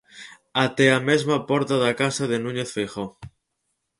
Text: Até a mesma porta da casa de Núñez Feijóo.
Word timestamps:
Até 0.65 0.87
a 0.91 0.99
mesma 1.09 1.37
porta 1.49 1.75
da 1.83 1.91
casa 2.01 2.23
de 2.31 2.37
Núñez 2.43 2.69
Feijóo. 2.75 3.09